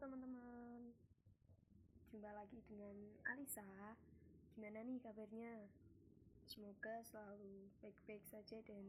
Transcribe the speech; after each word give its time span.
teman-teman, 0.00 0.96
jumpa 2.08 2.32
lagi 2.32 2.56
dengan 2.64 2.96
Alisa. 3.28 3.68
Gimana 4.56 4.80
nih 4.80 4.96
kabarnya? 4.96 5.68
Semoga 6.48 7.04
selalu 7.04 7.68
baik-baik 7.84 8.24
saja 8.24 8.64
dan 8.64 8.80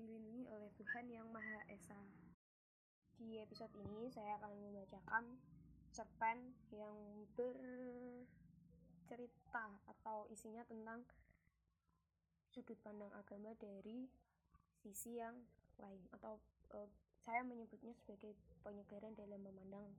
dilindungi 0.00 0.48
oleh 0.48 0.72
Tuhan 0.80 1.12
Yang 1.12 1.28
Maha 1.28 1.60
Esa. 1.68 2.00
Di 3.20 3.36
episode 3.36 3.68
ini 3.84 4.08
saya 4.08 4.40
akan 4.40 4.56
membacakan 4.64 5.36
cerpen 5.92 6.56
yang 6.72 6.96
bercerita 7.36 8.24
atau 9.92 10.24
isinya 10.32 10.64
tentang 10.64 11.04
sudut 12.48 12.80
pandang 12.80 13.12
agama 13.12 13.52
dari 13.60 14.08
sisi 14.80 15.20
yang 15.20 15.36
lain 15.76 16.00
atau 16.16 16.40
uh, 16.72 16.88
saya 17.20 17.44
menyebutnya 17.44 17.92
sebagai 17.92 18.32
penyegaran 18.64 19.12
dalam 19.12 19.44
memandang 19.44 19.92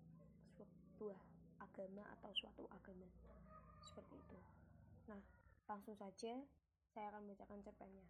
sebuah 1.02 1.18
agama 1.66 2.06
atau 2.14 2.30
suatu 2.38 2.70
agama 2.70 3.10
seperti 3.82 4.22
itu 4.22 4.38
nah 5.10 5.18
langsung 5.66 5.98
saja 5.98 6.46
saya 6.94 7.10
akan 7.10 7.26
membacakan 7.26 7.58
cerpennya 7.66 8.06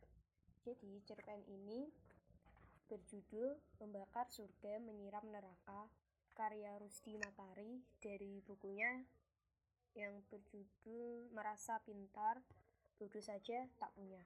jadi 0.67 0.99
cerpen 1.07 1.39
ini 1.47 1.87
berjudul 2.91 3.55
Membakar 3.79 4.27
Surga 4.27 4.83
Menyiram 4.83 5.23
Neraka 5.31 5.87
karya 6.35 6.75
Rusdi 6.83 7.15
Matari 7.15 7.79
dari 8.03 8.43
bukunya 8.43 9.07
yang 9.95 10.19
berjudul 10.27 11.31
Merasa 11.31 11.79
Pintar 11.87 12.43
Bodoh 12.99 13.23
Saja 13.23 13.71
Tak 13.79 13.95
Punya. 13.95 14.19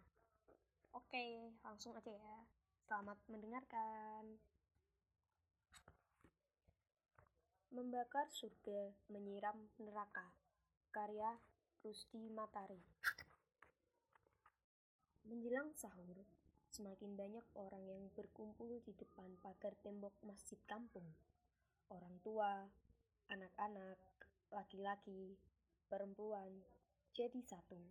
Oke, 0.98 1.54
langsung 1.62 1.93
aja 1.93 2.09
ya. 2.09 2.38
Selamat 2.90 3.21
mendengarkan. 3.29 4.41
Membakar 7.75 8.31
surga, 8.31 8.95
menyiram 9.11 9.67
neraka. 9.84 10.23
Karya 10.95 11.35
Rusdi 11.84 12.32
Matari. 12.32 12.79
Menjelang 15.27 15.76
sahur, 15.76 16.23
semakin 16.71 17.20
banyak 17.20 17.43
orang 17.59 17.84
yang 17.84 18.07
berkumpul 18.15 18.79
di 18.79 18.95
depan 18.95 19.27
pagar 19.43 19.76
tembok 19.84 20.15
masjid 20.23 20.55
kampung. 20.71 21.04
Orang 21.91 22.15
tua, 22.23 22.63
anak-anak, 23.27 23.99
laki-laki, 24.55 25.35
perempuan, 25.91 26.63
jadi 27.12 27.43
satu. 27.43 27.84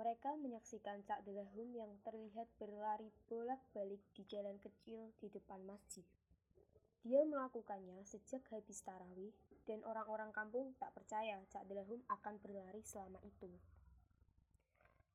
Mereka 0.00 0.40
menyaksikan 0.40 1.04
Cak 1.04 1.28
Delahum 1.28 1.76
yang 1.76 1.92
terlihat 2.08 2.48
berlari 2.56 3.12
bolak-balik 3.28 4.00
di 4.16 4.24
jalan 4.32 4.56
kecil 4.64 5.12
di 5.20 5.28
depan 5.28 5.60
masjid. 5.68 6.08
Dia 7.06 7.22
melakukannya 7.22 8.02
sejak 8.02 8.42
habis 8.50 8.82
tarawih 8.82 9.30
dan 9.70 9.84
orang-orang 9.86 10.34
kampung 10.34 10.74
tak 10.82 10.90
percaya 10.98 11.38
Cak 11.52 11.68
Delahum 11.70 12.02
akan 12.10 12.34
berlari 12.42 12.82
selama 12.82 13.22
itu. 13.22 13.52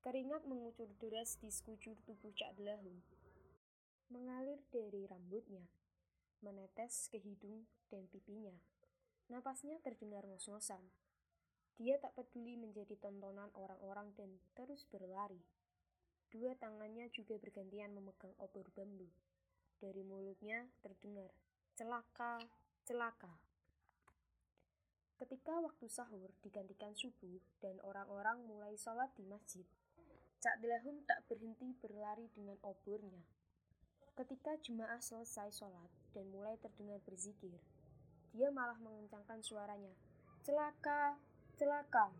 Keringat 0.04 0.48
mengucur 0.48 0.88
deras 1.00 1.39
di 1.39 1.52
sekujur 1.52 1.95
tubuh 2.08 2.31
Cak 2.36 2.56
Delahum. 2.56 3.04
Mengalir 4.11 4.59
dari 4.72 5.08
rambutnya, 5.08 5.64
menetes 6.44 7.08
ke 7.08 7.20
hidung 7.20 7.66
dan 7.88 8.08
pipinya. 8.11 8.54
Napasnya 9.31 9.80
terdengar 9.80 10.28
ngos-ngosan. 10.28 10.84
Dia 11.80 11.98
tak 11.98 12.14
peduli 12.14 12.59
menjadi 12.59 13.00
tontonan 13.00 13.50
orang-orang 13.56 14.11
dan 14.14 14.38
terus 14.54 14.86
berlari. 14.92 15.42
Dua 16.30 16.54
tangannya 16.59 17.09
juga 17.09 17.39
bergantian 17.39 17.95
memegang 17.95 18.36
obor 18.38 18.70
bambu. 18.76 19.08
Dari 19.80 20.04
mulutnya 20.06 20.70
terdengar 20.84 21.31
celaka, 21.73 22.38
celaka. 22.85 23.33
Ketika 25.17 25.57
waktu 25.57 25.89
sahur 25.89 26.30
digantikan 26.45 26.93
subuh 26.93 27.41
dan 27.65 27.81
orang-orang 27.81 28.45
mulai 28.45 28.77
sholat 28.77 29.09
di 29.17 29.25
masjid, 29.25 29.65
Cak 30.38 30.61
Delahum 30.61 31.02
tak 31.09 31.25
berhenti 31.25 31.73
berlari 31.81 32.30
dengan 32.37 32.61
obornya. 32.61 33.25
Ketika 34.14 34.53
jemaah 34.61 35.02
selesai 35.02 35.49
sholat 35.49 35.89
dan 36.14 36.30
mulai 36.30 36.61
terdengar 36.61 37.02
berzikir, 37.02 37.58
dia 38.37 38.53
malah 38.53 38.77
mengencangkan 38.77 39.42
suaranya. 39.42 39.98
Celaka, 40.45 41.17
celaka. 41.58 42.14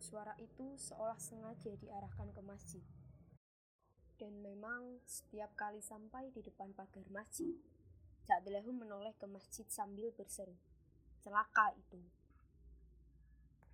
Suara 0.00 0.32
itu 0.40 0.80
seolah 0.80 1.20
sengaja 1.20 1.76
diarahkan 1.76 2.32
ke 2.32 2.40
masjid. 2.40 2.84
Dan 4.16 4.40
memang 4.40 5.04
setiap 5.04 5.52
kali 5.52 5.84
sampai 5.84 6.32
di 6.32 6.40
depan 6.40 6.72
pagar 6.72 7.04
masjid, 7.12 7.52
Cak 8.30 8.46
Delahum 8.46 8.78
menoleh 8.78 9.10
ke 9.18 9.26
masjid 9.26 9.66
sambil 9.66 10.14
berseru, 10.14 10.54
celaka 11.18 11.74
itu. 11.74 11.98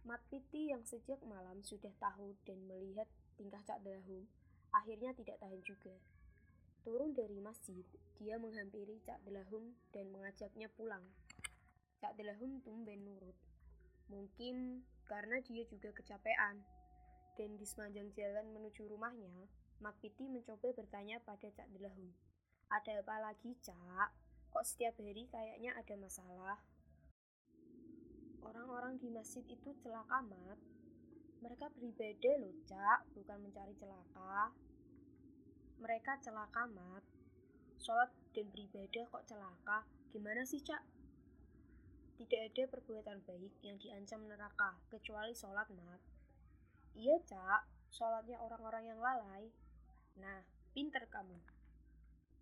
Mat 0.08 0.24
Piti 0.32 0.72
yang 0.72 0.80
sejak 0.80 1.20
malam 1.28 1.60
sudah 1.60 1.92
tahu 2.00 2.32
dan 2.48 2.64
melihat 2.64 3.04
tingkah 3.36 3.60
Cak 3.68 3.84
Delahum, 3.84 4.24
akhirnya 4.72 5.12
tidak 5.12 5.36
tahan 5.44 5.60
juga. 5.60 5.92
Turun 6.88 7.12
dari 7.12 7.36
masjid, 7.36 7.84
dia 8.16 8.40
menghampiri 8.40 8.96
Cak 9.04 9.28
Delahum 9.28 9.76
dan 9.92 10.08
mengajaknya 10.08 10.72
pulang. 10.72 11.04
Cak 12.00 12.16
Delahum 12.16 12.64
tumben 12.64 13.04
nurut. 13.04 13.36
Mungkin 14.08 14.80
karena 15.04 15.36
dia 15.44 15.68
juga 15.68 15.92
kecapean. 15.92 16.64
Dan 17.36 17.60
di 17.60 17.68
sepanjang 17.68 18.08
jalan 18.16 18.56
menuju 18.56 18.88
rumahnya, 18.88 19.36
Mat 19.84 20.00
Piti 20.00 20.24
mencoba 20.24 20.72
bertanya 20.72 21.20
pada 21.20 21.44
Cak 21.44 21.68
Delahum. 21.76 22.08
Ada 22.72 23.04
apa 23.04 23.20
lagi, 23.20 23.52
Cak? 23.60 24.24
Kok 24.56 24.64
setiap 24.64 24.96
hari 24.96 25.28
kayaknya 25.28 25.76
ada 25.76 25.94
masalah? 26.00 26.56
Orang-orang 28.40 28.96
di 28.96 29.12
masjid 29.12 29.44
itu 29.44 29.76
celaka, 29.84 30.24
Mat. 30.24 30.56
Mereka 31.44 31.68
beribadah 31.76 32.40
loh, 32.40 32.56
Cak, 32.64 33.04
bukan 33.12 33.36
mencari 33.44 33.76
celaka. 33.76 34.56
Mereka 35.76 36.24
celaka, 36.24 36.72
Mat. 36.72 37.04
Sholat 37.76 38.08
dan 38.32 38.48
beribadah 38.48 39.04
kok 39.12 39.28
celaka? 39.28 39.84
Gimana 40.16 40.40
sih, 40.48 40.64
Cak? 40.64 40.80
Tidak 42.16 42.40
ada 42.48 42.64
perbuatan 42.72 43.28
baik 43.28 43.60
yang 43.60 43.76
diancam 43.76 44.24
neraka, 44.24 44.80
kecuali 44.88 45.36
sholat, 45.36 45.68
Mat. 45.68 46.00
Iya, 46.96 47.20
Cak, 47.28 47.92
sholatnya 47.92 48.40
orang-orang 48.40 48.88
yang 48.88 49.04
lalai. 49.04 49.52
Nah, 50.16 50.40
pinter 50.72 51.04
kamu. 51.12 51.55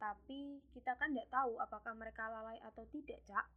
Tapi 0.05 0.61
kita 0.77 1.01
kan 1.01 1.17
tidak 1.17 1.33
tahu 1.33 1.57
apakah 1.57 1.97
mereka 1.97 2.29
lalai 2.29 2.61
atau 2.61 2.85
tidak, 2.93 3.25
Cak. 3.25 3.49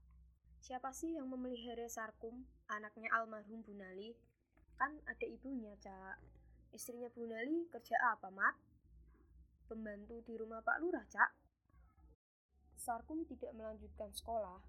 Siapa 0.64 0.96
sih 0.96 1.20
yang 1.20 1.28
memelihara 1.28 1.92
Sarkum, 1.92 2.48
anaknya 2.72 3.12
almarhum 3.12 3.68
Bunali? 3.68 4.16
Kan 4.80 4.96
ada 5.04 5.28
ibunya, 5.28 5.76
Cak. 5.76 6.24
Istrinya 6.72 7.12
Bunali 7.12 7.68
kerja 7.68 8.00
apa, 8.16 8.32
Mat? 8.32 8.56
Pembantu 9.68 10.24
di 10.24 10.40
rumah 10.40 10.64
Pak 10.64 10.80
Lurah, 10.80 11.04
Cak. 11.12 11.36
Sarkum 12.80 13.28
tidak 13.28 13.52
melanjutkan 13.52 14.16
sekolah 14.16 14.64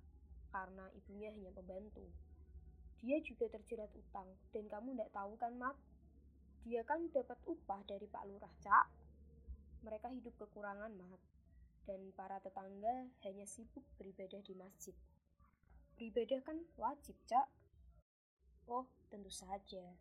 karena 0.51 0.91
ibunya 0.99 1.31
hanya 1.31 1.55
pembantu. 1.55 2.11
Dia 3.07 3.23
juga 3.23 3.55
terjerat 3.55 3.95
utang 3.95 4.27
dan 4.51 4.67
kamu 4.67 4.99
tidak 4.99 5.15
tahu 5.15 5.39
kan, 5.39 5.55
Mat? 5.55 5.79
Dia 6.67 6.83
kan 6.83 7.07
dapat 7.15 7.39
upah 7.47 7.87
dari 7.87 8.11
Pak 8.11 8.27
Lurah, 8.27 8.55
Cak. 8.67 8.91
Mereka 9.87 10.11
hidup 10.11 10.35
kekurangan, 10.43 10.91
Mat 10.99 11.38
dan 11.89 12.13
para 12.13 12.37
tetangga 12.45 13.09
hanya 13.25 13.49
sibuk 13.49 13.81
beribadah 13.97 14.45
di 14.45 14.53
masjid. 14.53 14.93
Beribadah 15.97 16.45
kan 16.45 16.61
wajib, 16.77 17.17
Cak. 17.25 17.49
Oh, 18.69 18.85
tentu 19.09 19.33
saja. 19.33 19.97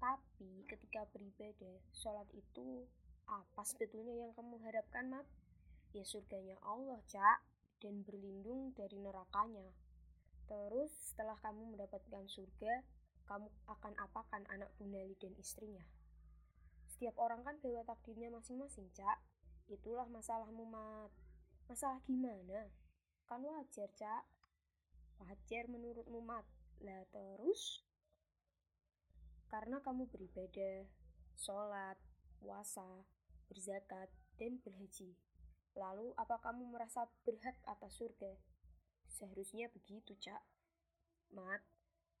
Tapi 0.00 0.64
ketika 0.64 1.04
beribadah, 1.12 1.84
sholat 1.92 2.24
itu 2.32 2.88
apa 3.28 3.60
sebetulnya 3.60 4.16
yang 4.16 4.32
kamu 4.32 4.56
harapkan, 4.64 5.12
Mat? 5.12 5.28
Ya 5.92 6.00
surganya 6.08 6.56
Allah, 6.64 6.96
Cak, 7.04 7.44
dan 7.84 8.00
berlindung 8.08 8.72
dari 8.72 8.96
nerakanya. 8.96 9.68
Terus 10.48 10.88
setelah 11.12 11.36
kamu 11.44 11.76
mendapatkan 11.76 12.24
surga, 12.24 12.80
kamu 13.28 13.52
akan 13.68 13.92
apakan 14.00 14.42
anak 14.48 14.72
Bunali 14.80 15.12
dan 15.20 15.36
istrinya? 15.36 15.84
Setiap 16.88 17.20
orang 17.20 17.44
kan 17.44 17.60
bawa 17.60 17.84
takdirnya 17.84 18.32
masing-masing, 18.32 18.88
Cak. 18.96 19.20
Itulah 19.68 20.08
masalahmu, 20.08 20.64
Mat. 20.64 21.12
Masalah 21.68 22.00
gimana? 22.08 22.72
Kan 23.28 23.44
wajar, 23.44 23.92
Cak. 23.92 24.24
Wajar 25.20 25.68
menurutmu, 25.68 26.24
Mat. 26.24 26.48
Lah 26.80 27.04
terus? 27.12 27.84
Karena 29.52 29.84
kamu 29.84 30.08
beribadah, 30.08 30.88
sholat, 31.36 32.00
puasa, 32.40 33.04
berzakat, 33.52 34.08
dan 34.40 34.56
berhaji. 34.64 35.12
Lalu, 35.76 36.16
apa 36.16 36.40
kamu 36.40 36.72
merasa 36.72 37.04
berhak 37.28 37.60
atas 37.68 38.00
surga? 38.00 38.40
Seharusnya 39.12 39.68
begitu, 39.68 40.16
Cak. 40.16 40.40
Mat, 41.36 41.60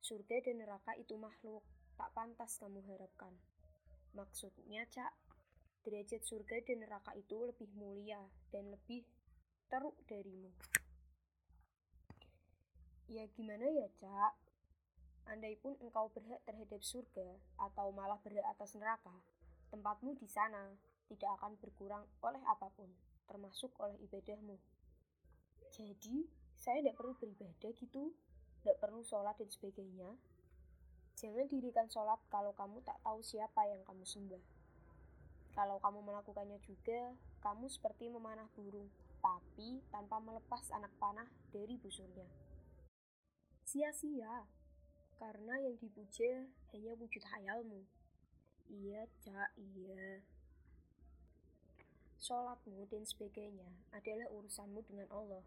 surga 0.04 0.44
dan 0.44 0.60
neraka 0.60 0.92
itu 1.00 1.16
makhluk, 1.16 1.64
tak 1.96 2.12
pantas 2.12 2.60
kamu 2.60 2.84
harapkan. 2.92 3.32
Maksudnya, 4.12 4.84
Cak, 4.92 5.16
derajat 5.88 6.20
surga 6.20 6.60
dan 6.68 6.84
neraka 6.84 7.16
itu 7.16 7.48
lebih 7.48 7.72
mulia 7.72 8.20
dan 8.52 8.68
lebih 8.68 9.08
teruk 9.72 9.96
darimu. 10.04 10.52
Ya 13.08 13.24
gimana 13.32 13.64
ya, 13.64 13.88
Cak? 13.96 14.36
Andai 15.32 15.56
pun 15.56 15.72
engkau 15.80 16.12
berhak 16.12 16.44
terhadap 16.44 16.84
surga 16.84 17.40
atau 17.56 17.88
malah 17.96 18.20
berhak 18.20 18.44
atas 18.52 18.76
neraka, 18.76 19.16
tempatmu 19.72 20.12
di 20.20 20.28
sana 20.28 20.76
tidak 21.08 21.40
akan 21.40 21.56
berkurang 21.56 22.04
oleh 22.20 22.40
apa 22.44 22.68
pun, 22.76 22.92
termasuk 23.24 23.72
oleh 23.80 23.96
ibadahmu. 24.04 24.60
Jadi, 25.72 26.28
saya 26.52 26.84
tidak 26.84 27.00
perlu 27.00 27.16
beribadah 27.16 27.72
gitu, 27.80 28.12
tidak 28.60 28.76
perlu 28.76 29.00
sholat 29.00 29.40
dan 29.40 29.48
sebagainya. 29.48 30.12
Jangan 31.16 31.48
dirikan 31.48 31.88
sholat 31.88 32.20
kalau 32.28 32.52
kamu 32.52 32.84
tak 32.84 33.00
tahu 33.00 33.24
siapa 33.24 33.64
yang 33.72 33.80
kamu 33.88 34.04
sembah. 34.04 34.57
Kalau 35.58 35.82
kamu 35.82 36.06
melakukannya 36.06 36.62
juga, 36.62 37.18
kamu 37.42 37.66
seperti 37.66 38.06
memanah 38.06 38.46
burung, 38.54 38.86
tapi 39.18 39.82
tanpa 39.90 40.22
melepas 40.22 40.70
anak 40.70 40.94
panah 41.02 41.26
dari 41.50 41.74
busurnya 41.82 42.30
sia-sia 43.68 44.48
karena 45.20 45.60
yang 45.60 45.76
dipuja 45.76 46.48
hanya 46.72 46.96
wujud 46.96 47.20
hayalmu. 47.20 47.84
Iya, 48.72 49.04
Cak, 49.20 49.52
iya. 49.60 50.24
Sholatmu 52.16 52.88
dan 52.88 53.04
sebagainya 53.04 53.68
adalah 53.92 54.24
urusanmu 54.32 54.80
dengan 54.88 55.04
Allah. 55.12 55.44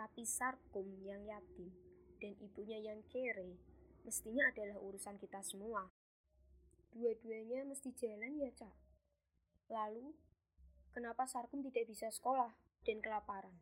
Tapi 0.00 0.24
Sarkum 0.24 0.96
yang 1.04 1.28
yatim 1.28 1.68
dan 2.24 2.32
ibunya 2.40 2.80
yang 2.80 3.04
kere 3.12 3.60
mestinya 4.08 4.48
adalah 4.48 4.80
urusan 4.80 5.20
kita 5.20 5.44
semua. 5.44 5.92
Dua-duanya 6.96 7.68
mesti 7.68 7.92
jalan 7.92 8.40
ya, 8.40 8.48
Cak. 8.56 8.91
Lalu, 9.72 10.12
kenapa 10.92 11.24
Sarkum 11.24 11.64
tidak 11.64 11.88
bisa 11.88 12.12
sekolah 12.12 12.52
dan 12.84 13.00
kelaparan? 13.00 13.56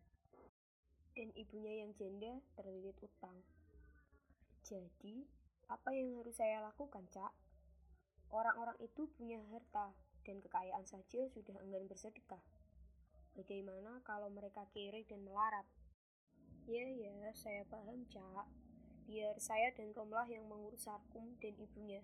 Dan 1.15 1.31
ibunya 1.39 1.87
yang 1.87 1.95
janda 1.95 2.43
terlilit 2.59 2.99
utang. 2.99 3.39
Jadi, 4.67 5.23
apa 5.71 5.95
yang 5.95 6.19
harus 6.19 6.35
saya 6.35 6.67
lakukan, 6.67 7.07
Cak? 7.15 7.31
Orang-orang 8.35 8.75
itu 8.83 9.07
punya 9.15 9.39
harta 9.55 9.95
dan 10.27 10.43
kekayaan 10.43 10.83
saja 10.83 11.31
sudah 11.31 11.55
enggan 11.63 11.87
bersedekah. 11.87 12.43
Bagaimana 13.39 14.03
kalau 14.03 14.27
mereka 14.35 14.67
kiri 14.75 15.07
dan 15.07 15.23
melarat? 15.23 15.67
Ya, 16.67 16.91
ya, 16.91 17.31
saya 17.39 17.63
paham, 17.71 18.03
Cak. 18.11 18.51
Biar 19.07 19.39
saya 19.39 19.71
dan 19.79 19.95
Romlah 19.95 20.27
yang 20.27 20.51
mengurus 20.51 20.91
Sarkum 20.91 21.39
dan 21.39 21.55
ibunya. 21.55 22.03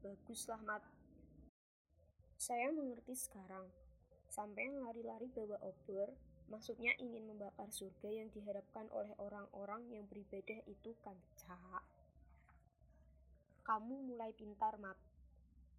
Baguslah, 0.00 0.64
Mat. 0.64 0.80
Saya 2.44 2.68
mengerti 2.76 3.16
sekarang. 3.16 3.72
Sampai 4.28 4.68
lari-lari 4.68 5.32
bawa 5.32 5.56
obor, 5.64 6.12
maksudnya 6.52 6.92
ingin 7.00 7.24
membakar 7.24 7.72
surga 7.72 8.12
yang 8.20 8.28
diharapkan 8.36 8.84
oleh 8.92 9.16
orang-orang 9.16 9.88
yang 9.88 10.04
beribadah 10.04 10.60
itu 10.68 10.92
kan, 11.00 11.16
Cak 11.40 11.94
kamu 13.64 14.12
mulai 14.12 14.28
pintar, 14.36 14.76
Mat. 14.76 15.00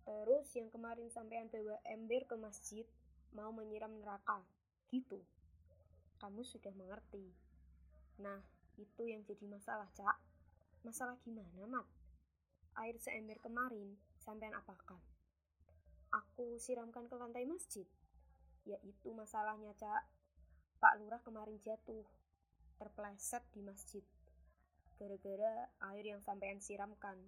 Terus 0.10 0.50
yang 0.58 0.74
kemarin 0.74 1.06
sampean 1.14 1.54
bawa 1.54 1.78
ember 1.86 2.26
ke 2.26 2.34
masjid, 2.34 2.86
mau 3.38 3.54
menyiram 3.54 3.94
neraka. 4.02 4.42
Gitu. 4.90 5.22
Kamu 6.18 6.42
sudah 6.42 6.74
mengerti. 6.74 7.30
Nah, 8.26 8.42
itu 8.82 9.06
yang 9.06 9.22
jadi 9.22 9.46
masalah, 9.46 9.86
Cak. 9.94 10.18
Masalah 10.82 11.22
gimana, 11.22 11.70
Mat? 11.70 11.86
Air 12.82 12.98
seember 12.98 13.38
kemarin, 13.38 13.94
sampean 14.18 14.58
apakan? 14.58 15.15
Aku 16.16 16.56
siramkan 16.64 17.12
ke 17.12 17.16
lantai 17.20 17.44
masjid. 17.44 17.84
Ya 18.64 18.80
itu 18.88 19.12
masalahnya, 19.12 19.76
Cak. 19.76 20.08
Pak 20.80 20.96
Lurah 21.04 21.20
kemarin 21.20 21.60
jatuh, 21.60 22.08
terpleset 22.80 23.44
di 23.52 23.60
masjid. 23.60 24.04
Gara-gara 24.96 25.68
air 25.92 26.06
yang 26.08 26.24
sampean 26.24 26.64
siramkan 26.64 27.20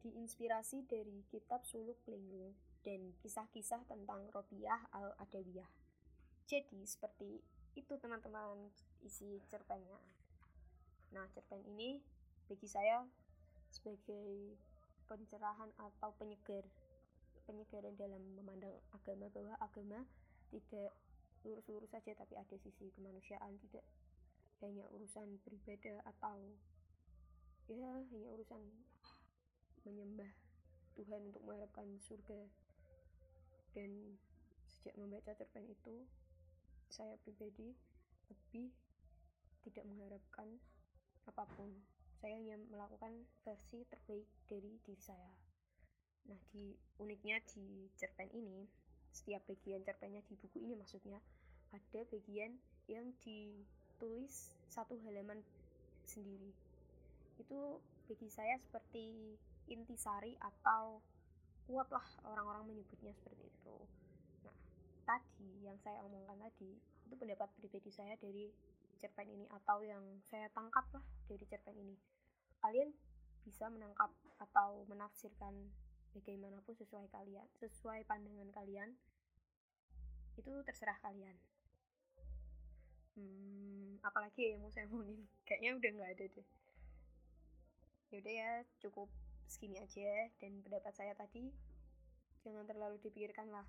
diinspirasi 0.00 0.88
dari 0.88 1.24
kitab 1.28 1.64
Suluk 1.68 2.00
Linglung 2.08 2.56
dan 2.84 3.12
kisah-kisah 3.20 3.84
tentang 3.88 4.28
Robiah 4.32 4.80
al-Adawiyah. 4.92 5.68
Jadi 6.44 6.84
seperti 6.84 7.40
itu 7.76 7.92
teman-teman 7.96 8.68
isi 9.00 9.40
cerpennya. 9.48 10.00
Nah 11.12 11.24
cerpen 11.32 11.64
ini 11.64 12.04
bagi 12.48 12.68
saya 12.68 13.04
sebagai 13.72 14.56
pencerahan 15.08 15.72
atau 15.80 16.12
penyegar 16.20 16.68
penyegaran 17.44 17.94
dalam 17.96 18.20
memandang 18.36 18.74
agama 18.92 19.28
bahwa 19.32 19.54
agama 19.60 20.04
tidak 20.48 20.92
lurus-lurus 21.44 21.92
saja 21.92 22.16
tapi 22.16 22.34
ada 22.40 22.56
sisi 22.56 22.88
kemanusiaan 22.96 23.60
tidak 23.68 23.84
hanya 24.64 24.88
urusan 24.96 25.36
beribadah 25.44 26.00
atau 26.08 26.40
ya 27.68 27.76
hanya 28.12 28.28
urusan 28.32 28.60
menyembah 29.84 30.32
Tuhan 30.94 31.32
untuk 31.32 31.42
mengharapkan 31.44 32.00
surga. 32.00 32.40
Dan 33.74 34.16
sejak 34.70 34.94
membaca 34.94 35.34
cerpen 35.34 35.66
itu 35.66 36.06
saya 36.88 37.18
pribadi 37.26 37.74
lebih 38.30 38.70
tidak 39.66 39.84
mengharapkan 39.90 40.48
apa 41.26 41.44
pun. 41.58 41.74
Saya 42.22 42.40
hanya 42.40 42.56
melakukan 42.72 43.28
versi 43.44 43.84
terbaik 43.90 44.24
dari 44.48 44.80
diri 44.80 44.96
saya 44.96 45.53
nah 46.24 46.38
di 46.52 46.72
uniknya 47.00 47.40
di 47.52 47.88
cerpen 48.00 48.32
ini 48.32 48.64
setiap 49.14 49.44
bagian 49.46 49.84
cerpennya 49.84 50.24
di 50.26 50.34
buku 50.40 50.58
ini 50.64 50.74
maksudnya 50.74 51.20
ada 51.70 52.00
bagian 52.08 52.56
yang 52.88 53.12
ditulis 53.22 54.56
satu 54.68 54.98
halaman 55.04 55.42
sendiri 56.04 56.52
itu 57.38 57.80
bagi 58.06 58.28
saya 58.28 58.54
seperti 58.60 59.36
intisari 59.66 60.36
atau 60.38 61.00
kuatlah 61.64 62.04
orang-orang 62.28 62.68
menyebutnya 62.68 63.16
seperti 63.16 63.48
itu. 63.48 63.76
Nah, 64.44 64.56
tadi 65.08 65.64
yang 65.64 65.80
saya 65.80 66.04
omongkan 66.04 66.36
tadi 66.36 66.76
itu 66.76 67.14
pendapat 67.16 67.48
pribadi 67.56 67.88
saya 67.88 68.14
dari 68.20 68.52
cerpen 69.00 69.28
ini 69.28 69.48
atau 69.50 69.80
yang 69.80 70.04
saya 70.28 70.48
tangkap 70.52 70.84
lah 70.92 71.04
dari 71.28 71.44
cerpen 71.48 71.76
ini. 71.80 71.96
Kalian 72.60 72.92
bisa 73.44 73.68
menangkap 73.68 74.12
atau 74.40 74.84
menafsirkan 74.88 75.72
bagaimanapun 76.14 76.74
sesuai 76.78 77.10
kalian, 77.10 77.46
sesuai 77.58 78.06
pandangan 78.06 78.48
kalian. 78.54 78.94
Itu 80.38 80.50
terserah 80.62 80.98
kalian. 81.02 81.36
Hmm, 83.14 83.98
apalagi 84.02 84.54
yang 84.54 84.62
mau 84.62 84.70
saya 84.70 84.86
omongin? 84.90 85.26
Kayaknya 85.46 85.70
udah 85.78 85.90
nggak 85.98 86.12
ada 86.18 86.24
deh. 86.30 86.48
Yaudah 88.14 88.34
ya, 88.34 88.50
cukup 88.78 89.10
segini 89.48 89.78
aja 89.78 90.32
dan 90.40 90.64
pendapat 90.64 90.92
saya 90.96 91.12
tadi 91.14 91.52
jangan 92.44 92.64
terlalu 92.68 93.00
dipikirkan 93.00 93.48
lah 93.52 93.64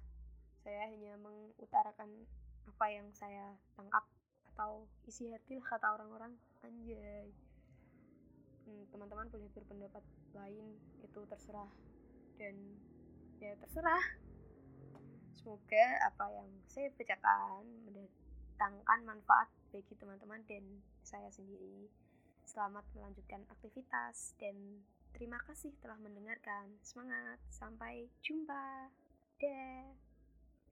saya 0.65 0.89
hanya 0.89 1.15
mengutarakan 1.19 2.09
apa 2.65 2.85
yang 2.89 3.07
saya 3.13 3.53
tangkap 3.77 4.03
atau 4.55 4.87
isi 5.05 5.29
hati 5.29 5.59
lah 5.59 5.67
kata 5.67 5.93
orang-orang 5.93 6.33
anjay 6.65 7.29
hmm, 8.65 8.89
teman-teman 8.89 9.29
boleh 9.29 9.47
berpendapat 9.53 10.01
lain 10.33 10.79
itu 11.05 11.19
terserah 11.29 11.69
dan 12.35 12.55
ya 13.39 13.55
terserah 13.61 14.05
semoga 15.35 15.85
apa 16.07 16.25
yang 16.31 16.49
saya 16.67 16.89
bacakan 16.95 17.63
mendatangkan 17.85 18.99
manfaat 19.05 19.49
bagi 19.69 19.93
teman-teman 19.99 20.41
dan 20.47 20.63
saya 21.05 21.27
sendiri 21.31 21.91
selamat 22.47 22.85
melanjutkan 22.95 23.43
aktivitas 23.51 24.33
dan 24.39 24.83
Terima 25.15 25.39
kasih 25.47 25.71
telah 25.79 25.95
mendengarkan. 25.95 26.75
Semangat, 26.83 27.39
sampai 27.47 28.11
jumpa. 28.19 28.91
Deh. 29.39 30.04